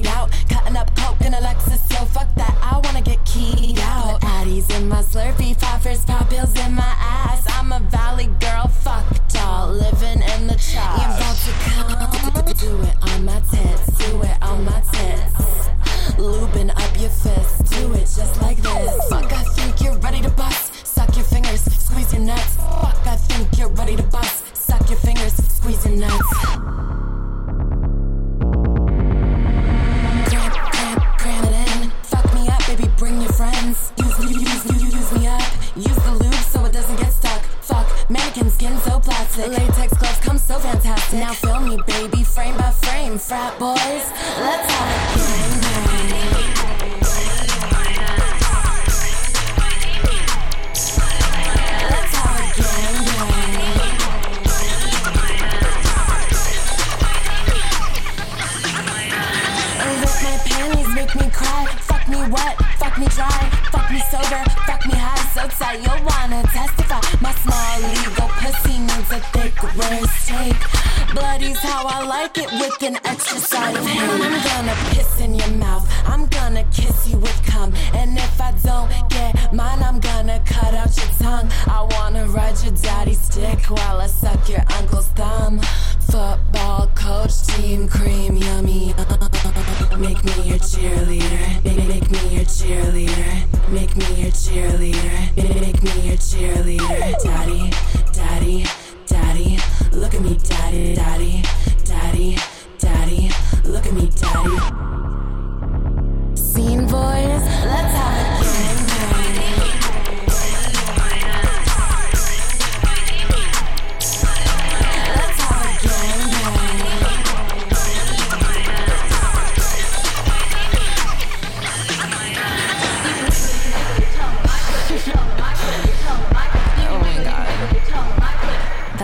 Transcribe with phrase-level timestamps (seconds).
[0.00, 0.27] bleed out.
[38.38, 39.48] Mannequin skin so plastic.
[39.48, 41.18] Latex gloves come so fantastic.
[41.18, 43.18] Now feel me, baby, frame by frame.
[43.18, 45.98] Frat boys, let's have a gang bang.
[51.90, 53.58] Let's have a gang bang.
[60.22, 61.66] My panties, make me cry.
[61.80, 63.50] Fuck me wet, fuck me dry.
[63.72, 65.24] Fuck me sober, fuck me high.
[65.34, 66.86] So tight, you'll wanna testify.
[66.87, 66.87] My
[72.36, 74.20] it with an extra side of ham.
[74.20, 75.88] I'm gonna piss in your mouth.
[76.06, 77.72] I'm gonna kiss you with cum.
[77.94, 81.48] And if I don't get mine, I'm gonna cut out your tongue.
[81.66, 85.60] I wanna ride your daddy's dick while I suck your uncle's thumb.
[86.10, 88.94] Football coach, team cream, yummy.
[89.96, 91.64] Make me your cheerleader.
[91.64, 93.68] Make, me your cheerleader.
[93.70, 95.36] Make me your cheerleader.
[95.36, 97.22] Make me your cheerleader.
[97.22, 97.70] Daddy,
[98.12, 98.64] daddy,
[99.06, 99.58] daddy.
[99.92, 100.94] Look at me, daddy,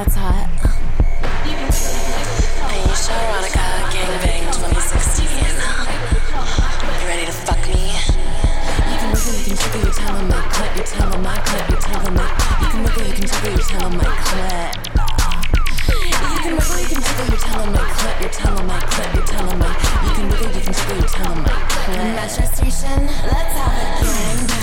[0.05, 0.53] That's hot.
[2.69, 5.33] Ayesha Erotica Gangbang 2016.
[7.01, 7.89] You ready to fuck me?
[7.89, 11.41] You can wiggle, you can jiggle, you tell him my clit, you tell him my
[11.41, 12.29] clit, you tell him my.
[12.61, 14.77] You can wiggle, you can jiggle, you tell him my clit.
[15.89, 18.77] You can wiggle, you can jiggle, you tell him my clit, you tell him my
[18.85, 19.73] clit, you tell him my.
[20.05, 22.13] You can wiggle, you can jiggle, you tell him my clit.
[22.13, 24.54] Metro station, let's have a gang.